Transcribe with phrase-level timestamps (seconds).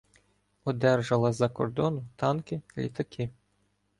[0.65, 3.29] Одержала з-за кордону танки, літаки.